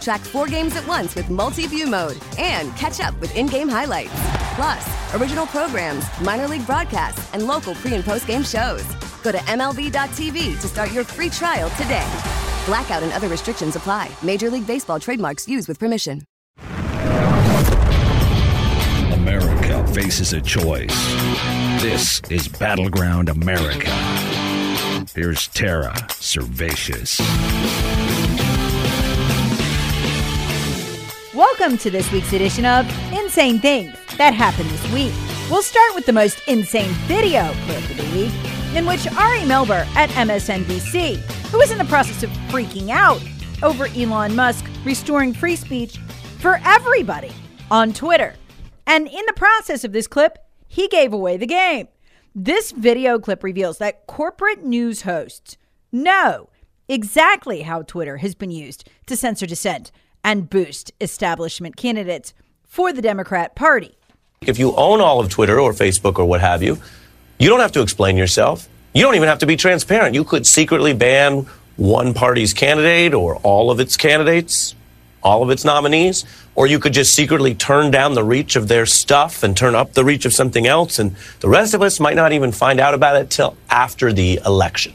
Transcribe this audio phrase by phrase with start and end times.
[0.00, 3.68] Track four games at once with multi view mode and catch up with in game
[3.68, 4.12] highlights.
[4.54, 8.84] Plus, original programs, minor league broadcasts, and local pre and post game shows.
[9.22, 12.06] Go to MLB.tv to start your free trial today.
[12.66, 14.10] Blackout and other restrictions apply.
[14.22, 16.22] Major League Baseball trademarks used with permission.
[19.12, 20.94] America faces a choice.
[21.80, 23.90] This is Battleground America.
[25.14, 27.18] Here's Tara Servatius.
[31.58, 35.12] Welcome to this week's edition of Insane Things That Happened This Week.
[35.50, 39.84] We'll start with the most insane video clip of the week, in which Ari Melber
[39.96, 41.16] at MSNBC,
[41.50, 43.20] who is in the process of freaking out
[43.64, 45.98] over Elon Musk restoring free speech
[46.38, 47.32] for everybody
[47.72, 48.36] on Twitter.
[48.86, 51.88] And in the process of this clip, he gave away the game.
[52.36, 55.56] This video clip reveals that corporate news hosts
[55.90, 56.50] know
[56.86, 59.90] exactly how Twitter has been used to censor dissent
[60.24, 63.96] and boost establishment candidates for the Democrat Party.
[64.42, 66.78] If you own all of Twitter or Facebook or what have you,
[67.38, 68.68] you don't have to explain yourself.
[68.94, 70.14] You don't even have to be transparent.
[70.14, 71.46] You could secretly ban
[71.76, 74.74] one party's candidate or all of its candidates,
[75.22, 76.24] all of its nominees,
[76.54, 79.92] or you could just secretly turn down the reach of their stuff and turn up
[79.94, 80.98] the reach of something else.
[80.98, 84.40] And the rest of us might not even find out about it till after the
[84.44, 84.94] election.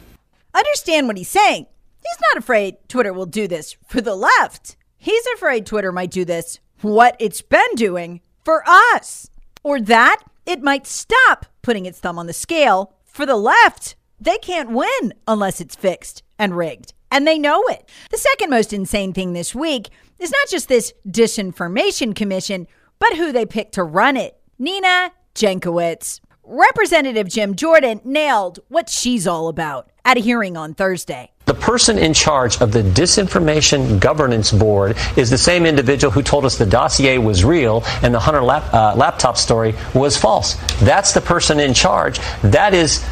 [0.53, 1.66] Understand what he's saying.
[1.97, 4.75] He's not afraid Twitter will do this for the left.
[5.03, 9.30] He's afraid Twitter might do this, what it's been doing for us,
[9.62, 13.97] or that it might stop putting its thumb on the scale for the left.
[14.18, 17.90] They can't win unless it's fixed and rigged, and they know it.
[18.12, 22.66] The second most insane thing this week is not just this disinformation commission,
[22.97, 26.22] but who they picked to run it Nina Jankowicz.
[26.46, 31.32] Representative Jim Jordan nailed what she's all about at a hearing on Thursday.
[31.45, 36.45] The person in charge of the Disinformation Governance Board is the same individual who told
[36.45, 40.55] us the dossier was real and the Hunter lap, uh, laptop story was false.
[40.79, 42.19] That's the person in charge.
[42.43, 43.03] That is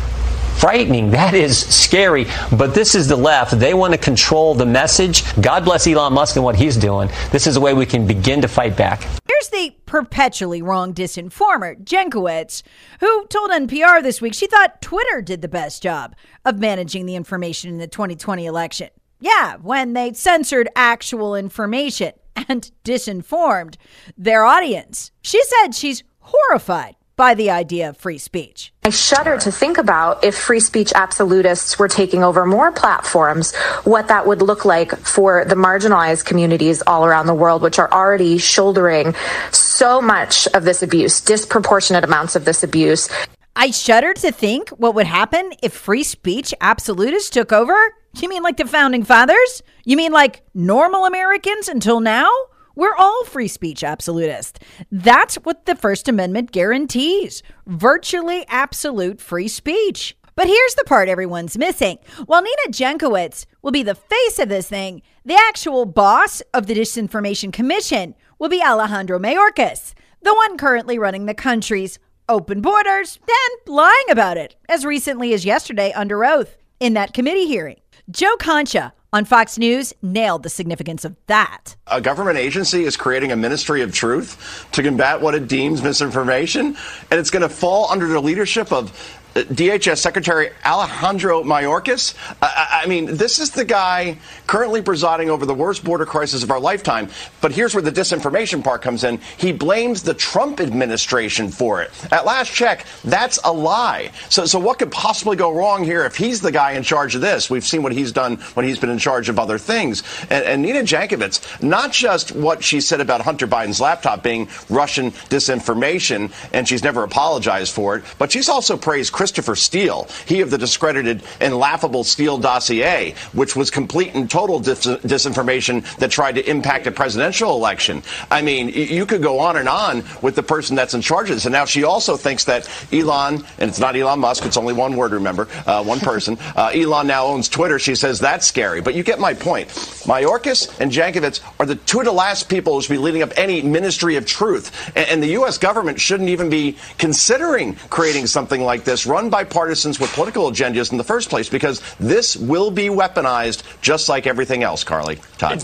[0.59, 1.11] frightening.
[1.21, 2.25] That is scary.
[2.51, 3.59] But this is the left.
[3.59, 5.23] They want to control the message.
[5.41, 7.09] God bless Elon Musk and what he's doing.
[7.31, 9.03] This is a way we can begin to fight back.
[9.27, 12.63] Here's the perpetually wrong disinformer, Jankowicz,
[13.01, 16.15] who told NPR this week she thought Twitter did the best job
[16.45, 18.87] of managing the information in the 2020 election.
[19.19, 23.75] Yeah, when they censored actual information and disinformed
[24.17, 25.11] their audience.
[25.23, 28.73] She said she's horrified by the idea of free speech.
[28.83, 34.07] I shudder to think about if free speech absolutists were taking over more platforms, what
[34.07, 38.39] that would look like for the marginalized communities all around the world, which are already
[38.39, 39.13] shouldering
[39.51, 43.09] so much of this abuse, disproportionate amounts of this abuse.
[43.55, 47.73] I shudder to think what would happen if free speech absolutists took over.
[48.19, 49.63] You mean like the founding fathers?
[49.83, 52.29] You mean like normal Americans until now?
[52.75, 54.59] We're all free speech absolutists.
[54.91, 60.15] That's what the First Amendment guarantees virtually absolute free speech.
[60.35, 61.97] But here's the part everyone's missing.
[62.27, 66.75] While Nina Jankowicz will be the face of this thing, the actual boss of the
[66.75, 69.93] Disinformation Commission will be Alejandro Mayorkas,
[70.23, 75.45] the one currently running the country's open borders and lying about it as recently as
[75.45, 77.79] yesterday under oath in that committee hearing.
[78.09, 81.75] Joe Concha on Fox News nailed the significance of that.
[81.85, 86.75] A government agency is creating a ministry of truth to combat what it deems misinformation,
[87.11, 92.15] and it's going to fall under the leadership of DHS Secretary Alejandro Mayorkas.
[92.41, 96.51] I, I, mean, this is the guy currently presiding over the worst border crisis of
[96.51, 97.09] our lifetime.
[97.39, 99.19] But here's where the disinformation part comes in.
[99.37, 101.91] He blames the Trump administration for it.
[102.11, 104.11] At last check, that's a lie.
[104.29, 107.21] So, so what could possibly go wrong here if he's the guy in charge of
[107.21, 107.49] this?
[107.49, 110.03] We've seen what he's done when he's been in charge of other things.
[110.29, 115.11] And, and Nina Jankowicz, not just what she said about Hunter Biden's laptop being Russian
[115.11, 120.49] disinformation, and she's never apologized for it, but she's also praised Christopher Steele, he of
[120.49, 126.33] the discredited and laughable Steele dossier, which was complete and total dis- disinformation that tried
[126.33, 128.01] to impact a presidential election.
[128.31, 131.35] I mean, you could go on and on with the person that's in charge of
[131.35, 131.45] this.
[131.45, 134.95] And now she also thinks that Elon, and it's not Elon Musk, it's only one
[134.95, 136.39] word, remember, uh, one person.
[136.53, 137.79] Uh, Elon now owns Twitter.
[137.79, 138.81] She says that's scary.
[138.81, 139.69] But you get my point.
[139.69, 143.31] Mayorkas and Jankowicz are the two of the last people who should be leading up
[143.37, 144.91] any ministry of truth.
[144.95, 145.57] And, and the U.S.
[145.57, 150.91] government shouldn't even be considering creating something like this run by partisans with political agendas
[150.91, 155.19] in the first place because this will be weaponized just like everything else, Carly.
[155.37, 155.63] Todd.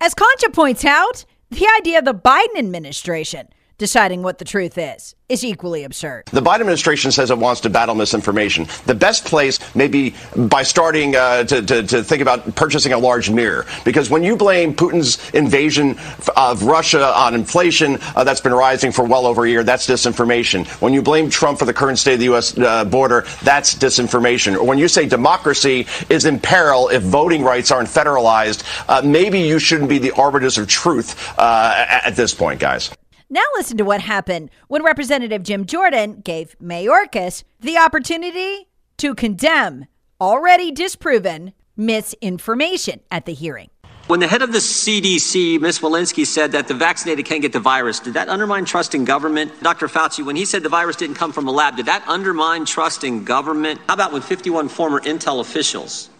[0.00, 3.48] As Concha points out, the idea of the Biden administration
[3.78, 6.24] deciding what the truth is is equally absurd.
[6.32, 8.66] The Biden administration says it wants to battle misinformation.
[8.84, 12.98] The best place may be by starting uh, to, to, to, think about purchasing a
[12.98, 13.64] large mirror.
[13.86, 15.98] Because when you blame Putin's invasion
[16.36, 20.66] of Russia on inflation uh, that's been rising for well over a year, that's disinformation.
[20.82, 22.56] When you blame Trump for the current state of the U.S.
[22.58, 24.56] Uh, border, that's disinformation.
[24.56, 29.40] Or when you say democracy is in peril if voting rights aren't federalized, uh, maybe
[29.40, 32.90] you shouldn't be the arbiters of truth uh, at this point, guys.
[33.30, 38.68] Now listen to what happened when Representative Jim Jordan gave Mayorkas the opportunity
[38.98, 39.86] to condemn
[40.20, 43.70] already disproven misinformation at the hearing.
[44.08, 45.78] When the head of the CDC, Ms.
[45.78, 49.50] Walensky, said that the vaccinated can't get the virus, did that undermine trust in government?
[49.62, 49.88] Dr.
[49.88, 53.02] Fauci, when he said the virus didn't come from a lab, did that undermine trust
[53.04, 53.80] in government?
[53.86, 56.10] How about when 51 former Intel officials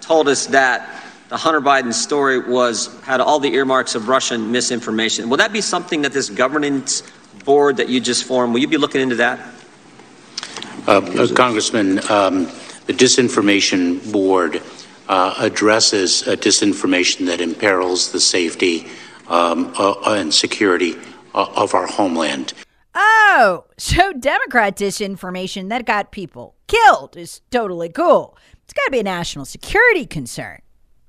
[0.00, 5.30] told us that the Hunter Biden story was had all the earmarks of Russian misinformation.
[5.30, 7.04] Will that be something that this governance
[7.44, 9.38] board that you just formed, will you be looking into that?
[10.88, 12.44] Uh, uh, Congressman, um,
[12.86, 14.60] the disinformation board
[15.08, 18.88] uh, addresses disinformation that imperils the safety
[19.28, 20.96] um, uh, and security
[21.34, 22.54] uh, of our homeland.
[22.92, 28.36] Oh, so Democrat disinformation that got people killed is totally cool.
[28.64, 30.60] It's got to be a national security concern.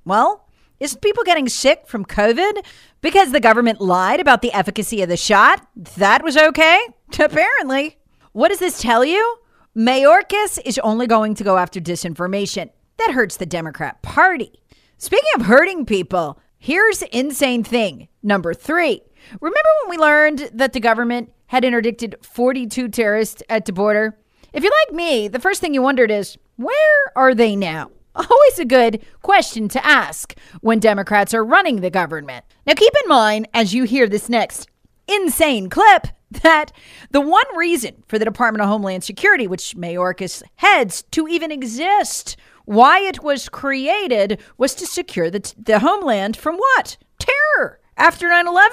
[0.05, 0.47] Well,
[0.79, 2.65] isn't people getting sick from COVID
[3.01, 5.67] because the government lied about the efficacy of the shot?
[5.75, 6.79] That was okay?
[7.19, 7.97] Apparently.
[8.31, 9.37] What does this tell you?
[9.77, 12.69] Mayorkas is only going to go after disinformation.
[12.97, 14.51] That hurts the Democrat Party.
[14.97, 19.01] Speaking of hurting people, here's insane thing number three.
[19.39, 24.17] Remember when we learned that the government had interdicted 42 terrorists at the border?
[24.51, 27.91] If you're like me, the first thing you wondered is, where are they now?
[28.15, 32.45] Always a good question to ask when Democrats are running the government.
[32.65, 34.67] Now, keep in mind as you hear this next
[35.07, 36.07] insane clip
[36.43, 36.71] that
[37.11, 42.35] the one reason for the Department of Homeland Security, which Mayorkas heads, to even exist,
[42.65, 46.97] why it was created, was to secure the, the homeland from what?
[47.19, 48.69] Terror after 9 11.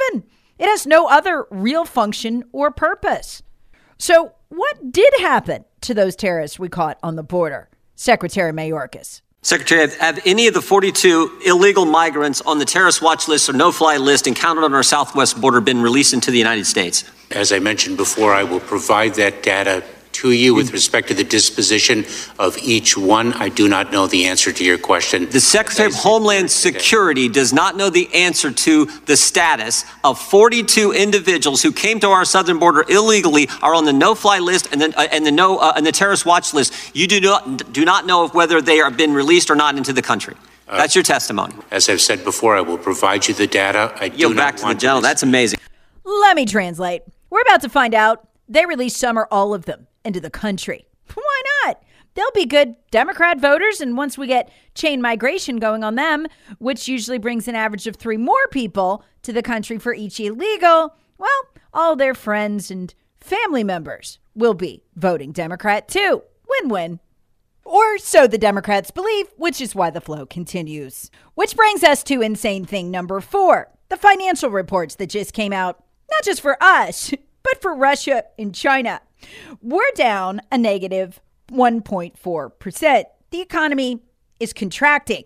[0.59, 3.43] It has no other real function or purpose.
[3.99, 7.69] So, what did happen to those terrorists we caught on the border?
[7.95, 9.23] Secretary Mayorkas.
[9.43, 13.71] Secretary, have, any of the 42 illegal migrants on the terrorist watch list or no
[13.71, 17.09] fly list encountered on our southwest border been released into the United States?
[17.31, 19.85] As I mentioned before, I will provide that data
[20.19, 22.05] to you with respect to the disposition
[22.41, 23.33] of each one.
[23.35, 25.31] I do not know the answer to your question.
[25.31, 30.93] The Secretary of Homeland Security does not know the answer to the status of 42
[30.93, 34.99] individuals who came to our southern border illegally, are on the no-fly list and the,
[34.99, 36.97] uh, and the no uh, and the terrorist watch list.
[36.97, 40.03] You do not do not know whether they have been released or not into the
[40.03, 40.35] country.
[40.67, 41.55] Uh, That's your testimony.
[41.71, 43.93] As I've said before, I will provide you the data.
[44.01, 45.01] I Yo, back to the general.
[45.01, 45.61] That's amazing.
[46.05, 47.03] Let me translate.
[47.31, 48.27] We're about to find out.
[48.49, 50.87] They released some or all of them into the country.
[51.15, 51.83] Why not?
[52.15, 53.81] They'll be good Democrat voters.
[53.81, 56.27] And once we get chain migration going on them,
[56.59, 60.97] which usually brings an average of three more people to the country for each illegal,
[61.19, 61.41] well,
[61.73, 66.23] all their friends and family members will be voting Democrat too.
[66.49, 67.01] Win win.
[67.65, 71.11] Or so the Democrats believe, which is why the flow continues.
[71.35, 75.83] Which brings us to insane thing number four the financial reports that just came out,
[76.11, 77.13] not just for us,
[77.43, 79.01] but for Russia and China.
[79.61, 81.21] We're down a negative
[81.51, 83.05] 1.4%.
[83.31, 84.03] The economy
[84.41, 85.25] is contracting.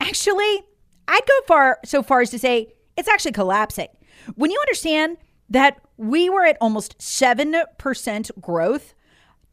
[0.00, 0.62] Actually,
[1.06, 3.88] I'd go far so far as to say it's actually collapsing.
[4.34, 5.16] When you understand
[5.48, 8.94] that we were at almost 7% growth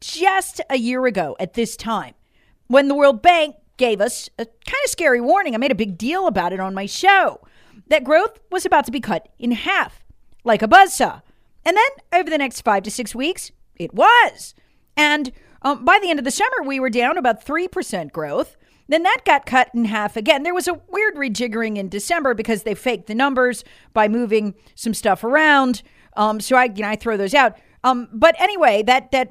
[0.00, 2.14] just a year ago at this time,
[2.66, 5.96] when the World Bank gave us a kind of scary warning, I made a big
[5.96, 7.40] deal about it on my show,
[7.88, 10.04] that growth was about to be cut in half,
[10.44, 11.22] like a buzzsaw.
[11.64, 14.54] And then over the next five to six weeks, it was.
[14.96, 18.56] And um, by the end of the summer, we were down about 3% growth.
[18.88, 20.42] Then that got cut in half again.
[20.42, 24.94] There was a weird rejiggering in December because they faked the numbers by moving some
[24.94, 25.82] stuff around.
[26.16, 27.56] Um, so I, you know, I throw those out.
[27.82, 29.30] Um, but anyway, that that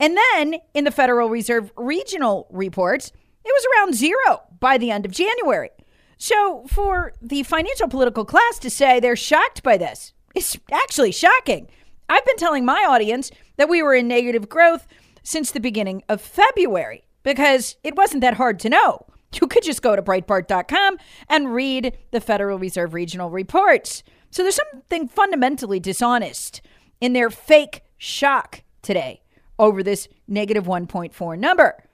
[0.00, 3.12] And then in the Federal Reserve regional reports,
[3.44, 5.70] it was around zero by the end of January.
[6.18, 11.68] So for the financial political class to say they're shocked by this, it's actually shocking.
[12.08, 14.86] I've been telling my audience that we were in negative growth
[15.22, 19.04] since the beginning of February because it wasn't that hard to know.
[19.34, 20.96] You could just go to Breitbart.com
[21.28, 24.02] and read the Federal Reserve regional reports.
[24.30, 26.62] So there's something fundamentally dishonest
[27.00, 29.20] in their fake shock today
[29.58, 31.84] over this negative 1.4 number.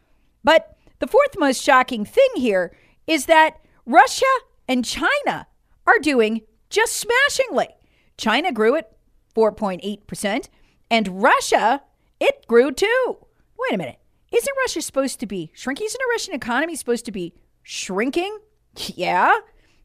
[0.42, 4.24] But the fourth most shocking thing here is that Russia
[4.68, 5.46] and China
[5.86, 7.68] are doing just smashingly.
[8.16, 8.92] China grew at
[9.34, 10.48] 4.8%,
[10.90, 11.82] and Russia,
[12.20, 13.18] it grew too.
[13.58, 13.98] Wait a minute.
[14.32, 15.86] Isn't Russia supposed to be shrinking?
[15.86, 18.38] Isn't the Russian economy supposed to be shrinking?
[18.96, 19.38] Yeah.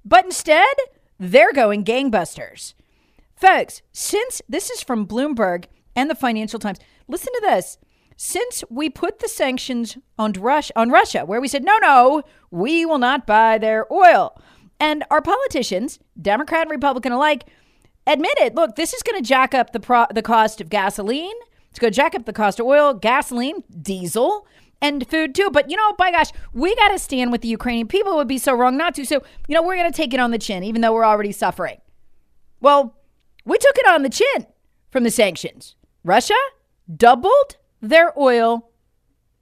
[0.04, 0.74] But instead,
[1.20, 2.74] they're going gangbusters.
[3.36, 7.78] Folks, since this is from Bloomberg and the Financial Times, listen to this.
[8.16, 12.86] Since we put the sanctions on Russia, on Russia, where we said, no, no, we
[12.86, 14.40] will not buy their oil.
[14.80, 17.46] And our politicians, Democrat and Republican alike,
[18.06, 21.36] admitted, look, this is going to jack up the, pro- the cost of gasoline.
[21.70, 24.46] It's going to jack up the cost of oil, gasoline, diesel,
[24.82, 25.50] and food too.
[25.52, 28.14] But you know, by gosh, we got to stand with the Ukrainian people.
[28.14, 29.06] It would be so wrong not to.
[29.06, 31.32] So, you know, we're going to take it on the chin, even though we're already
[31.32, 31.78] suffering.
[32.62, 32.96] Well,
[33.46, 34.48] we took it on the chin
[34.90, 35.76] from the sanctions.
[36.04, 36.36] Russia
[36.94, 38.72] doubled their oil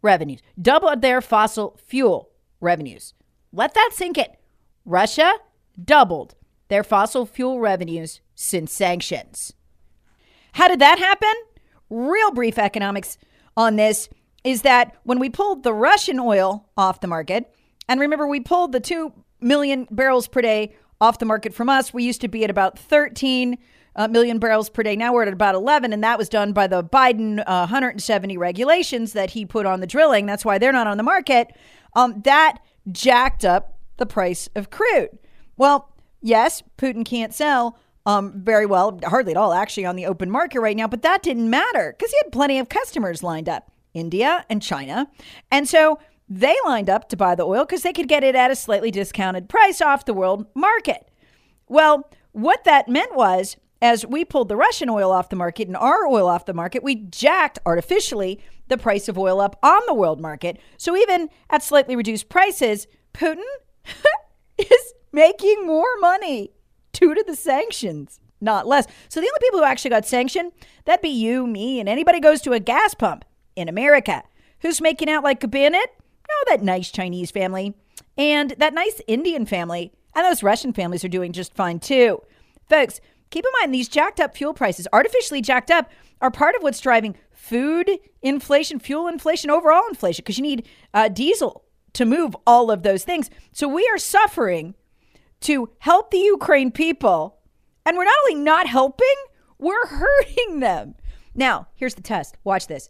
[0.01, 3.13] revenues, doubled their fossil fuel revenues.
[3.51, 4.27] Let that sink in.
[4.85, 5.33] Russia
[5.83, 6.35] doubled
[6.67, 9.53] their fossil fuel revenues since sanctions.
[10.53, 11.33] How did that happen?
[11.89, 13.17] Real brief economics
[13.55, 14.09] on this
[14.43, 17.53] is that when we pulled the Russian oil off the market,
[17.89, 21.93] and remember, we pulled the 2 million barrels per day off the market from us,
[21.93, 23.57] we used to be at about 13
[23.97, 24.95] uh, million barrels per day.
[24.95, 29.13] Now we're at about 11, and that was done by the Biden uh, 170 regulations
[29.13, 30.25] that he put on the drilling.
[30.25, 31.55] That's why they're not on the market.
[31.93, 32.59] Um, that
[32.91, 35.17] jacked up the price of crude.
[35.57, 40.31] Well, yes, Putin can't sell um, very well, hardly at all, actually, on the open
[40.31, 43.69] market right now, but that didn't matter because he had plenty of customers lined up
[43.93, 45.09] India and China.
[45.51, 45.99] And so
[46.29, 48.91] they lined up to buy the oil because they could get it at a slightly
[48.91, 51.09] discounted price off the world market.
[51.67, 55.77] Well, what that meant was as we pulled the Russian oil off the market and
[55.77, 59.93] our oil off the market, we jacked artificially the price of oil up on the
[59.93, 60.59] world market.
[60.77, 63.43] So even at slightly reduced prices, Putin
[64.57, 66.51] is making more money
[66.91, 68.87] due to the sanctions, not less.
[69.09, 70.51] So the only people who actually got sanctioned,
[70.85, 74.23] that'd be you, me, and anybody goes to a gas pump in America.
[74.61, 75.93] Who's making out like a bandit?
[76.29, 77.75] Oh, that nice Chinese family
[78.17, 79.91] and that nice Indian family.
[80.15, 82.21] And those Russian families are doing just fine too.
[82.69, 85.89] Folks, keep in mind these jacked up fuel prices, artificially jacked up,
[86.21, 87.89] are part of what's driving food
[88.21, 93.03] inflation, fuel inflation, overall inflation, because you need uh, diesel to move all of those
[93.03, 93.29] things.
[93.51, 94.75] So we are suffering
[95.41, 97.37] to help the Ukraine people.
[97.85, 99.15] And we're not only not helping,
[99.57, 100.95] we're hurting them.
[101.33, 102.37] Now, here's the test.
[102.43, 102.89] Watch this,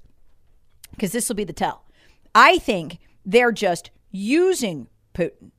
[0.92, 1.86] because this will be the tell.
[2.34, 5.52] I think they're just using Putin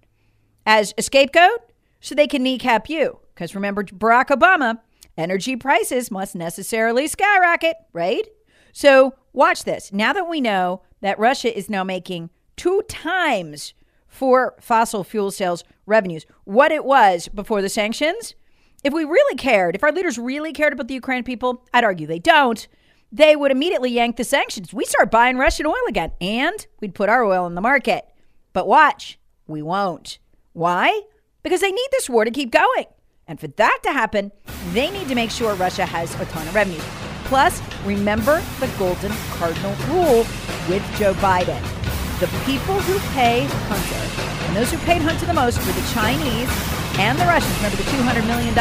[0.64, 4.80] as a scapegoat so they can kneecap you Because remember, Barack Obama,
[5.16, 8.26] energy prices must necessarily skyrocket, right?
[8.72, 9.92] So watch this.
[9.92, 13.74] Now that we know that Russia is now making two times
[14.08, 18.34] for fossil fuel sales revenues what it was before the sanctions,
[18.82, 22.08] if we really cared, if our leaders really cared about the Ukraine people, I'd argue
[22.08, 22.66] they don't,
[23.12, 24.74] they would immediately yank the sanctions.
[24.74, 28.04] We start buying Russian oil again and we'd put our oil in the market.
[28.52, 29.16] But watch,
[29.46, 30.18] we won't.
[30.54, 31.02] Why?
[31.44, 32.86] Because they need this war to keep going.
[33.28, 34.32] And for that to happen,
[34.72, 36.80] they need to make sure Russia has a ton of revenue.
[37.24, 40.24] Plus, remember the golden cardinal rule
[40.66, 41.60] with Joe Biden.
[42.20, 46.48] The people who pay Hunter, and those who paid Hunter the most were the Chinese
[46.98, 47.54] and the Russians.
[47.56, 48.54] Remember the $200 million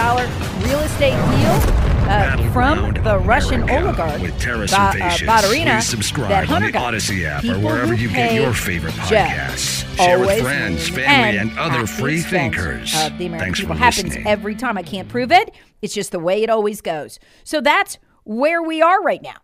[0.67, 1.96] real estate deal?
[2.07, 6.93] Uh, from the Russian oligarch with Tara Ba- uh, subscribe that on Hunter the got.
[6.93, 9.83] Audacy app or wherever you get your favorite podcasts.
[9.97, 12.93] Share with friends, family, and other at free thinkers.
[13.03, 14.27] Of the American Thanks people for happens listening.
[14.27, 14.77] every time.
[14.77, 15.53] I can't prove it.
[15.81, 17.19] It's just the way it always goes.
[17.43, 19.35] So that's where we are right now.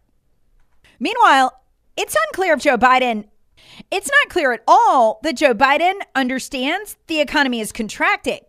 [1.00, 1.52] Meanwhile,
[1.98, 3.26] it's unclear if Joe Biden.
[3.92, 8.40] It's not clear at all that Joe Biden understands the economy is contracting.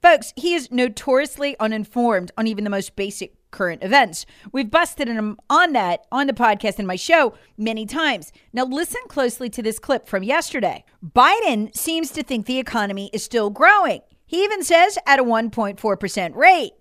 [0.00, 4.26] Folks, he is notoriously uninformed on even the most basic current events.
[4.52, 8.32] We've busted him on that on the podcast and my show many times.
[8.52, 10.84] Now, listen closely to this clip from yesterday.
[11.04, 14.00] Biden seems to think the economy is still growing.
[14.26, 16.72] He even says at a 1.4% rate.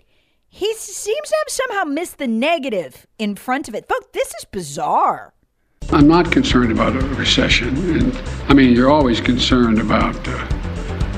[0.47, 3.88] He seems to have somehow missed the negative in front of it.
[3.88, 5.33] Folks, this is bizarre.
[5.91, 7.75] I'm not concerned about a recession.
[7.99, 8.15] And
[8.47, 10.47] I mean, you're always concerned about uh,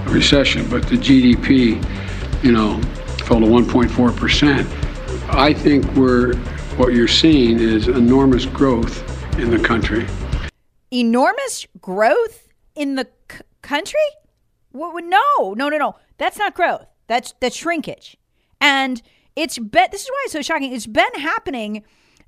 [0.05, 1.83] a recession, but the GDP,
[2.43, 2.81] you know,
[3.25, 4.90] fell to 1.4%.
[5.33, 6.35] I think we're,
[6.77, 9.01] what you're seeing is enormous growth
[9.39, 10.05] in the country.
[10.91, 13.99] enormous growth in the c- country?
[14.73, 15.95] Wha- wha- No, no, no, no.
[16.17, 16.85] That's not growth.
[17.07, 18.15] That's that's shrinkage,
[18.61, 19.01] and
[19.35, 19.87] it's been.
[19.91, 20.71] This is why it's so shocking.
[20.71, 21.83] It's been happening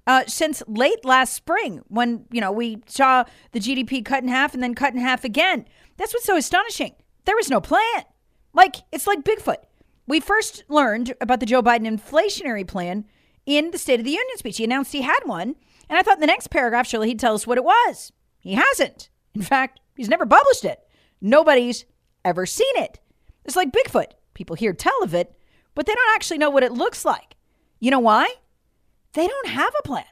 [0.07, 4.53] uh, since late last spring, when you know we saw the GDP cut in half
[4.53, 5.65] and then cut in half again.
[5.97, 6.95] That's what's so astonishing.
[7.25, 8.03] There was no plan.
[8.53, 9.57] Like it's like Bigfoot.
[10.05, 13.05] We first learned about the Joe Biden inflationary plan
[13.45, 14.57] in the State of the Union speech.
[14.57, 15.55] He announced he had one,
[15.89, 18.11] and I thought in the next paragraph, surely he'd tell us what it was.
[18.39, 19.09] He hasn't.
[19.33, 20.79] In fact, he's never published it.
[21.21, 21.85] Nobody's
[22.25, 22.99] ever seen it.
[23.45, 24.11] It's like Bigfoot.
[24.33, 25.33] People hear tell of it,
[25.75, 27.35] but they don't actually know what it looks like.
[27.79, 28.33] You know why?
[29.13, 30.05] They don't have a plan.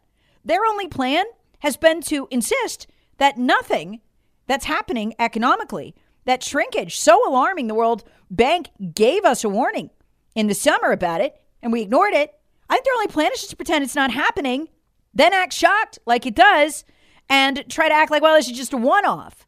[0.45, 1.25] Their only plan
[1.59, 4.01] has been to insist that nothing
[4.47, 9.89] that's happening economically, that shrinkage so alarming, the World Bank gave us a warning
[10.35, 12.33] in the summer about it, and we ignored it.
[12.69, 14.69] I think their only plan is just to pretend it's not happening,
[15.13, 16.85] then act shocked like it does,
[17.29, 19.45] and try to act like, well, this is just a one off.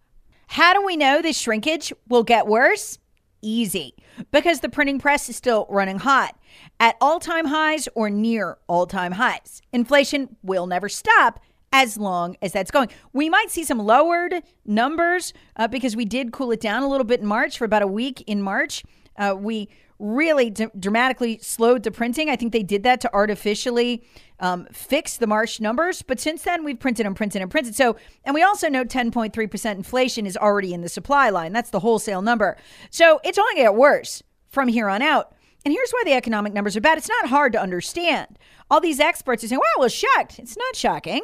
[0.47, 2.99] How do we know this shrinkage will get worse?
[3.41, 3.95] Easy.
[4.31, 6.37] Because the printing press is still running hot
[6.79, 9.61] at all time highs or near all time highs.
[9.71, 11.39] Inflation will never stop
[11.73, 12.87] as long as that's going.
[13.11, 17.03] We might see some lowered numbers uh, because we did cool it down a little
[17.03, 18.83] bit in March for about a week in March.
[19.17, 19.67] Uh, we
[19.99, 22.29] really d- dramatically slowed the printing.
[22.29, 24.03] I think they did that to artificially
[24.39, 26.03] um, fix the March numbers.
[26.03, 27.75] But since then, we've printed and printed and printed.
[27.75, 31.53] So, and we also know 10.3% inflation is already in the supply line.
[31.53, 32.55] That's the wholesale number.
[32.91, 35.33] So it's only going to get worse from here on out.
[35.65, 36.97] And here's why the economic numbers are bad.
[36.97, 38.37] It's not hard to understand.
[38.69, 40.37] All these experts are saying, wow, well, shocked.
[40.37, 41.23] It's not shocking.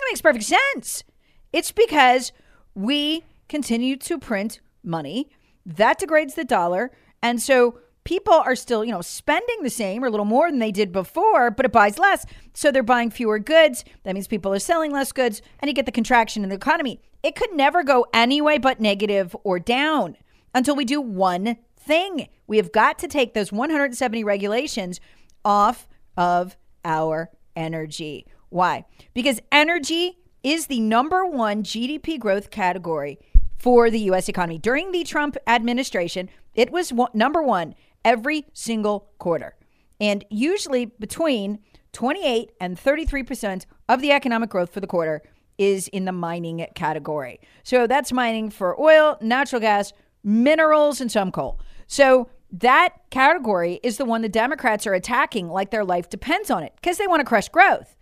[0.00, 1.04] It makes perfect sense.
[1.52, 2.32] It's because
[2.74, 5.28] we continue to print money.
[5.66, 6.90] That degrades the dollar.
[7.22, 10.60] And so people are still, you know, spending the same or a little more than
[10.60, 12.24] they did before, but it buys less.
[12.54, 13.84] So they're buying fewer goods.
[14.04, 17.00] That means people are selling less goods and you get the contraction in the economy.
[17.22, 20.16] It could never go any way but negative or down
[20.54, 22.28] until we do one thing.
[22.46, 25.00] We have got to take those 170 regulations
[25.44, 28.26] off of our energy.
[28.50, 28.84] Why?
[29.14, 33.18] Because energy is the number one GDP growth category
[33.58, 34.28] for the U.S.
[34.28, 34.58] economy.
[34.58, 39.56] During the Trump administration, it was one, number one every single quarter.
[40.00, 41.58] And usually between
[41.92, 45.22] 28 and 33% of the economic growth for the quarter
[45.58, 47.40] is in the mining category.
[47.64, 51.58] So that's mining for oil, natural gas, minerals, and some coal.
[51.88, 56.62] So that category is the one the Democrats are attacking like their life depends on
[56.62, 57.96] it because they want to crush growth.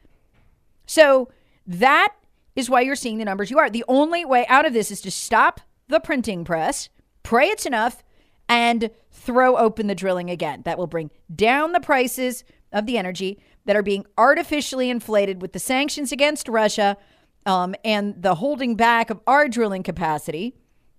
[0.86, 1.28] So
[1.66, 2.14] that
[2.54, 3.68] is why you're seeing the numbers you are.
[3.68, 6.88] The only way out of this is to stop the printing press,
[7.22, 8.02] pray it's enough,
[8.48, 10.62] and throw open the drilling again.
[10.64, 15.52] That will bring down the prices of the energy that are being artificially inflated with
[15.52, 16.96] the sanctions against Russia
[17.44, 20.54] um, and the holding back of our drilling capacity.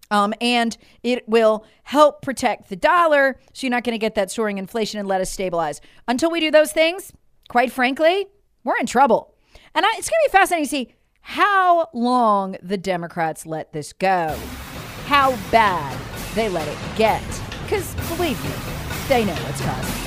[0.10, 4.32] Um, and it will help protect the dollar so you're not going to get that
[4.32, 5.82] soaring inflation and let us stabilize.
[6.08, 7.12] Until we do those things,
[7.50, 8.28] quite frankly,
[8.64, 9.34] we're in trouble.
[9.78, 13.94] And I, it's going to be fascinating to see how long the Democrats let this
[13.94, 14.36] go,
[15.06, 15.96] how bad
[16.34, 17.22] they let it get.
[17.62, 18.50] Because believe me,
[19.08, 20.07] they know what's causing